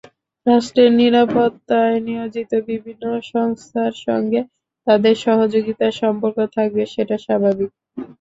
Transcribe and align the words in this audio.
রাষ্ট্রের 0.45 0.91
নিরাপত্তায় 0.99 1.97
নিয়োজিত 2.07 2.51
বিভিন্ন 2.69 3.03
সংস্থার 3.31 3.93
সঙ্গে 4.05 4.39
তাদের 4.87 5.15
সহযোগিতার 5.25 5.93
সম্পর্ক 6.01 6.37
থাকবে, 6.55 6.83
সেটা 6.93 7.15
স্বাভাবিক। 7.25 7.71